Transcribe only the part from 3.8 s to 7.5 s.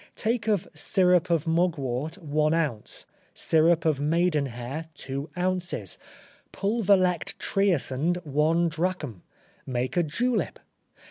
of maiden hair two ounces, pulv elect